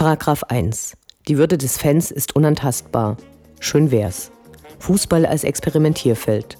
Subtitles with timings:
[0.00, 0.96] Paragraph 1.
[1.28, 3.18] Die Würde des Fans ist unantastbar.
[3.60, 4.30] Schön wär's.
[4.78, 6.56] Fußball als Experimentierfeld.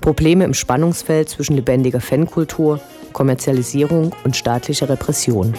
[0.00, 2.80] Probleme im Spannungsfeld zwischen lebendiger Fankultur,
[3.12, 5.52] Kommerzialisierung und staatlicher Repression.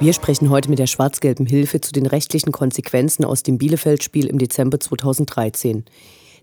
[0.00, 4.38] Wir sprechen heute mit der schwarz-gelben Hilfe zu den rechtlichen Konsequenzen aus dem Bielefeld-Spiel im
[4.40, 5.84] Dezember 2013.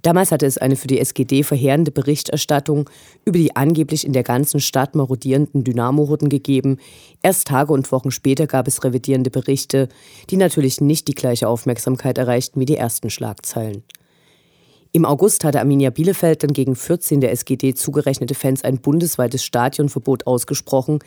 [0.01, 2.89] Damals hatte es eine für die SGD verheerende Berichterstattung
[3.25, 6.77] über die angeblich in der ganzen Stadt marodierenden Dynamo-Hurden gegeben.
[7.23, 9.89] Erst Tage und Wochen später gab es revidierende Berichte,
[10.29, 13.83] die natürlich nicht die gleiche Aufmerksamkeit erreichten wie die ersten Schlagzeilen.
[14.93, 20.25] Im August hatte Arminia Bielefeld dann gegen 14 der SGD zugerechnete Fans ein bundesweites Stadionverbot
[20.25, 20.99] ausgesprochen,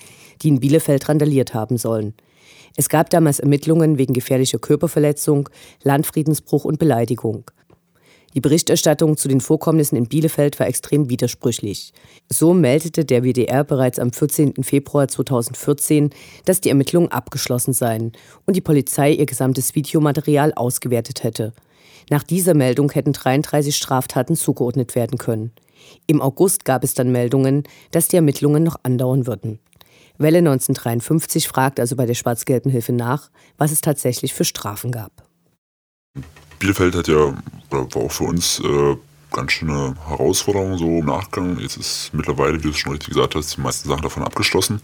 [0.43, 2.15] die in Bielefeld randaliert haben sollen.
[2.77, 5.49] Es gab damals Ermittlungen wegen gefährlicher Körperverletzung,
[5.83, 7.51] Landfriedensbruch und Beleidigung.
[8.35, 11.93] Die Berichterstattung zu den Vorkommnissen in Bielefeld war extrem widersprüchlich.
[12.29, 14.63] So meldete der WDR bereits am 14.
[14.63, 16.11] Februar 2014,
[16.45, 18.13] dass die Ermittlungen abgeschlossen seien
[18.47, 21.53] und die Polizei ihr gesamtes Videomaterial ausgewertet hätte.
[22.09, 25.53] Nach dieser Meldung hätten 33 Straftaten zugeordnet werden können.
[26.07, 29.59] Im August gab es dann Meldungen, dass die Ermittlungen noch andauern würden.
[30.19, 35.27] Welle 1953 fragt also bei der Schwarz-Gelben Hilfe nach, was es tatsächlich für Strafen gab.
[36.59, 37.35] Bielefeld hat ja,
[37.71, 38.97] war auch für uns äh,
[39.33, 41.59] ganz schöne Herausforderung so im Nachgang.
[41.59, 44.81] Jetzt ist mittlerweile, wie du es schon richtig gesagt hast, die meisten Sachen davon abgeschlossen.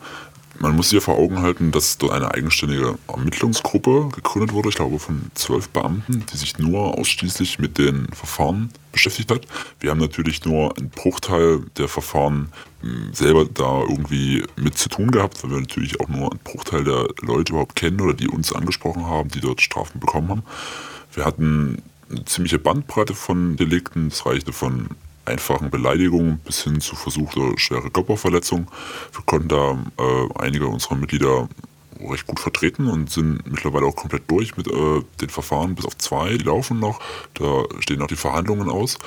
[0.58, 4.76] Man muss sich ja vor Augen halten, dass dort eine eigenständige Ermittlungsgruppe gegründet wurde, ich
[4.76, 9.46] glaube von zwölf Beamten, die sich nur ausschließlich mit den Verfahren beschäftigt hat.
[9.80, 15.10] Wir haben natürlich nur einen Bruchteil der Verfahren hm, selber da irgendwie mit zu tun
[15.10, 18.54] gehabt, weil wir natürlich auch nur einen Bruchteil der Leute überhaupt kennen oder die uns
[18.54, 20.42] angesprochen haben, die dort Strafen bekommen haben.
[21.12, 24.10] Wir hatten eine ziemliche Bandbreite von Delikten.
[24.10, 24.88] Das reichte von
[25.24, 28.68] einfachen Beleidigungen bis hin zu versuchter schwere Körperverletzung.
[29.12, 31.48] Wir konnten da äh, einige unserer Mitglieder
[32.00, 35.96] recht gut vertreten und sind mittlerweile auch komplett durch mit äh, den Verfahren, bis auf
[35.98, 37.00] zwei, die laufen noch.
[37.34, 38.98] Da stehen noch die Verhandlungen aus.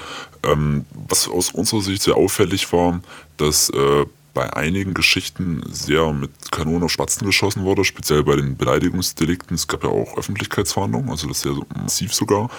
[0.44, 3.00] Ähm, was aus unserer Sicht sehr auffällig war,
[3.38, 8.58] dass äh, bei einigen Geschichten sehr mit Kanonen auf Spatzen geschossen wurde, speziell bei den
[8.58, 9.56] Beleidigungsdelikten.
[9.56, 12.50] Es gab ja auch Öffentlichkeitsverhandlungen, also das sehr massiv sogar.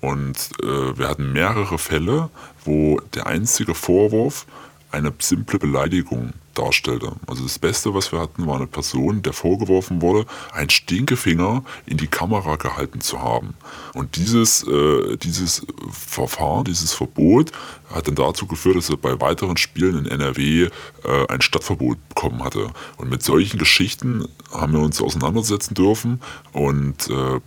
[0.00, 2.30] Und äh, wir hatten mehrere Fälle,
[2.64, 4.46] wo der einzige Vorwurf
[4.90, 7.12] eine simple Beleidigung darstellte.
[7.26, 11.98] Also das Beste, was wir hatten, war eine Person, der vorgeworfen wurde, einen Stinkefinger in
[11.98, 13.54] die Kamera gehalten zu haben.
[13.94, 17.52] Und dieses, äh, dieses Verfahren, dieses Verbot
[17.92, 22.42] hat dann dazu geführt, dass er bei weiteren Spielen in NRW äh, ein Stadtverbot bekommen
[22.42, 22.68] hatte.
[22.96, 26.20] Und mit solchen Geschichten haben wir uns auseinandersetzen dürfen
[26.52, 27.40] und äh,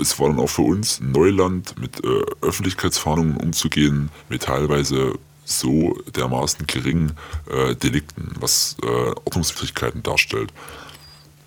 [0.00, 6.66] es war dann auch für uns Neuland, mit äh, Öffentlichkeitsfahndungen umzugehen, mit teilweise so dermaßen
[6.66, 7.12] geringen
[7.50, 10.52] äh, Delikten, was äh, Ordnungswidrigkeiten darstellt.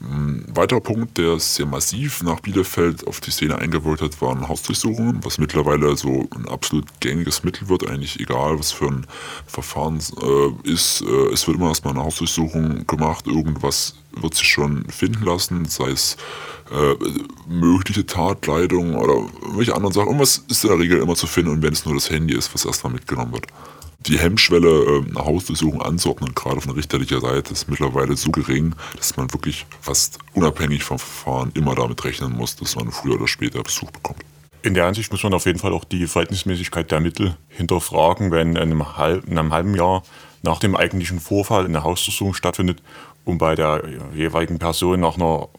[0.01, 5.23] Ein weiterer Punkt, der sehr massiv nach Bielefeld auf die Szene eingewirkt hat, waren Hausdurchsuchungen,
[5.23, 9.07] was mittlerweile so ein absolut gängiges Mittel wird, eigentlich egal, was für ein
[9.47, 11.01] Verfahren äh, ist.
[11.01, 15.91] Äh, es wird immer erstmal eine Hausdurchsuchung gemacht, irgendwas wird sich schon finden lassen, sei
[15.91, 16.17] es
[16.71, 16.95] äh,
[17.47, 19.15] mögliche Tatkleidung oder
[19.55, 20.07] welche anderen Sachen.
[20.07, 22.53] Irgendwas ist in der Regel immer zu finden und wenn es nur das Handy ist,
[22.53, 23.47] was erstmal mitgenommen wird
[24.07, 29.17] die Hemmschwelle, ähm, eine Hausdurchsuchung anzuordnen, gerade von richterlicher Seite, ist mittlerweile so gering, dass
[29.17, 33.61] man wirklich fast unabhängig vom Verfahren immer damit rechnen muss, dass man früher oder später
[33.63, 34.21] Besuch bekommt.
[34.61, 38.55] In der Ansicht muss man auf jeden Fall auch die Verhältnismäßigkeit der Mittel hinterfragen, wenn
[38.55, 40.03] in einem, halb, in einem halben Jahr
[40.41, 42.81] nach dem eigentlichen Vorfall eine Hausdurchsuchung stattfindet
[43.25, 43.83] und bei der
[44.15, 45.49] jeweiligen Person nach einer,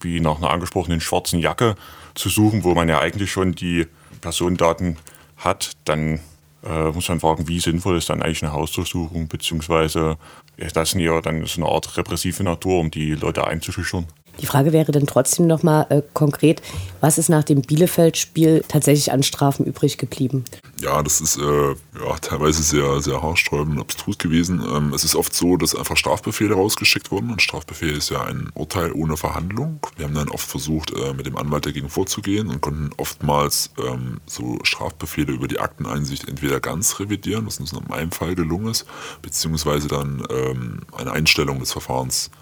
[0.00, 1.76] wie nach einer angesprochenen schwarzen Jacke
[2.14, 3.86] zu suchen, wo man ja eigentlich schon die
[4.20, 4.96] Personendaten
[5.36, 6.20] hat, dann
[6.64, 10.16] äh, muss man fragen, wie sinnvoll ist dann eigentlich eine Hausdurchsuchung, beziehungsweise
[10.56, 14.06] ist das eher dann so eine Art repressive Natur, um die Leute einzuschüchtern?
[14.40, 16.62] Die Frage wäre dann trotzdem nochmal äh, konkret,
[17.00, 20.44] was ist nach dem Bielefeld-Spiel tatsächlich an Strafen übrig geblieben?
[20.80, 24.60] Ja, das ist äh, ja, teilweise sehr, sehr haarsträubend und abstrus gewesen.
[24.60, 27.30] Ähm, es ist oft so, dass einfach Strafbefehle rausgeschickt wurden.
[27.30, 29.80] Ein Strafbefehl ist ja ein Urteil ohne Verhandlung.
[29.96, 34.20] Wir haben dann oft versucht, äh, mit dem Anwalt dagegen vorzugehen und konnten oftmals ähm,
[34.26, 38.86] so Strafbefehle über die Akteneinsicht entweder ganz revidieren, was uns in meinem Fall gelungen ist,
[39.20, 42.41] beziehungsweise dann ähm, eine Einstellung des Verfahrens äh,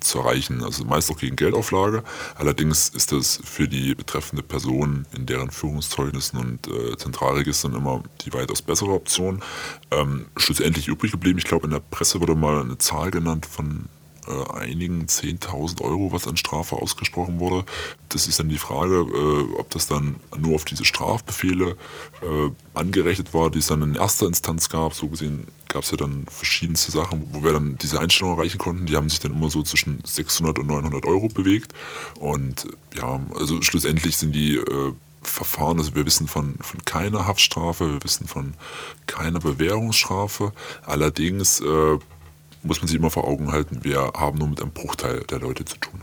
[0.00, 0.62] zu erreichen.
[0.62, 2.02] Also meist auch gegen Geldauflage.
[2.34, 8.32] Allerdings ist das für die betreffende Person in deren Führungszeugnissen und äh, Zentralregistern immer die
[8.32, 9.42] weitaus bessere Option.
[9.90, 13.88] Ähm, schlussendlich übrig geblieben, ich glaube in der Presse wurde mal eine Zahl genannt von
[14.26, 17.64] äh, einigen 10.000 Euro, was an Strafe ausgesprochen wurde.
[18.08, 21.76] Das ist dann die Frage, äh, ob das dann nur auf diese Strafbefehle
[22.22, 24.94] äh, angerechnet war, die es dann in erster Instanz gab.
[24.94, 28.86] So gesehen gab es ja dann verschiedenste Sachen, wo wir dann diese Einstellung erreichen konnten.
[28.86, 31.72] Die haben sich dann immer so zwischen 600 und 900 Euro bewegt.
[32.18, 34.92] Und ja, also schlussendlich sind die äh,
[35.22, 38.54] Verfahren, also wir wissen von, von keiner Haftstrafe, wir wissen von
[39.06, 40.52] keiner Bewährungsstrafe.
[40.84, 41.98] Allerdings äh,
[42.66, 45.64] muss man sich immer vor Augen halten, wir haben nur mit einem Bruchteil der Leute
[45.64, 46.00] zu tun.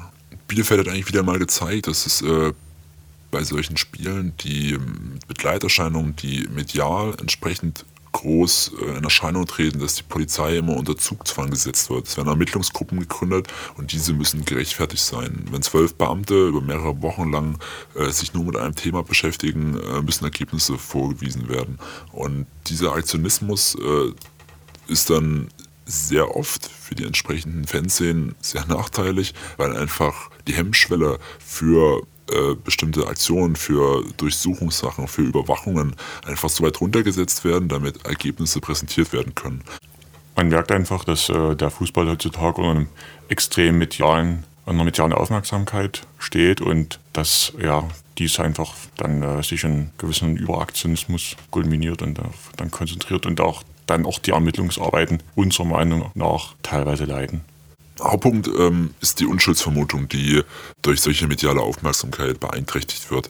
[0.48, 2.54] Bielefeld hat eigentlich wieder mal gezeigt, dass es äh,
[3.32, 4.78] bei solchen Spielen die
[5.28, 11.50] Begleiterscheinungen, die medial entsprechend groß äh, in Erscheinung treten, dass die Polizei immer unter Zugzwang
[11.50, 12.08] gesetzt wird.
[12.08, 15.46] Es werden Ermittlungsgruppen gegründet und diese müssen gerechtfertigt sein.
[15.52, 17.60] Wenn zwölf Beamte über mehrere Wochen lang
[17.96, 21.80] äh, sich nur mit einem Thema beschäftigen, äh, müssen Ergebnisse vorgewiesen werden.
[22.12, 25.50] Und dieser Aktionismus äh, ist dann
[25.86, 33.08] sehr oft für die entsprechenden Fanszenen sehr nachteilig, weil einfach die Hemmschwelle für äh, bestimmte
[33.08, 35.96] Aktionen, für Durchsuchungssachen, für Überwachungen
[36.26, 39.64] einfach so weit runtergesetzt werden, damit Ergebnisse präsentiert werden können.
[40.36, 42.88] Man merkt einfach, dass äh, der Fußball heutzutage unter einem
[43.28, 47.88] extrem medialen, einer medialen Aufmerksamkeit steht und dass ja,
[48.18, 52.20] dies einfach dann äh, sich in gewissen Überaktionismus kulminiert und
[52.56, 57.42] dann konzentriert und auch dann auch die Ermittlungsarbeiten unserer Meinung nach teilweise leiden.
[58.02, 60.42] Hauptpunkt ähm, ist die Unschuldsvermutung, die
[60.82, 63.30] durch solche mediale Aufmerksamkeit beeinträchtigt wird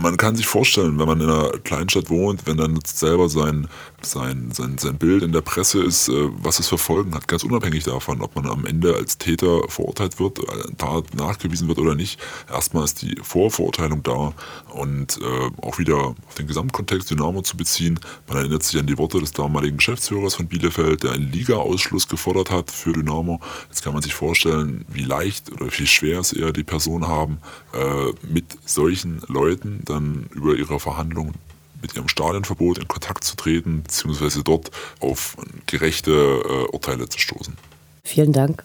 [0.00, 3.68] man kann sich vorstellen, wenn man in einer Kleinstadt wohnt, wenn dann selber sein,
[4.00, 7.44] sein, sein, sein Bild in der Presse ist, äh, was es für Folgen hat, ganz
[7.44, 11.94] unabhängig davon, ob man am Ende als Täter verurteilt wird, äh, Tat nachgewiesen wird oder
[11.94, 12.20] nicht.
[12.50, 14.32] Erstmal ist die Vorverurteilung da
[14.70, 17.98] und äh, auch wieder auf den Gesamtkontext Dynamo zu beziehen.
[18.28, 22.50] Man erinnert sich an die Worte des damaligen Geschäftsführers von Bielefeld, der einen Liga-Ausschluss gefordert
[22.50, 23.40] hat für Dynamo.
[23.68, 27.38] Jetzt kann man sich vorstellen, wie leicht oder wie schwer es eher die Personen haben,
[27.72, 31.34] äh, mit solchen Leuten dann über ihre Verhandlungen
[31.80, 34.70] mit ihrem Stadionverbot in Kontakt zu treten, beziehungsweise dort
[35.00, 35.36] auf
[35.66, 37.56] gerechte äh, Urteile zu stoßen.
[38.04, 38.64] Vielen Dank.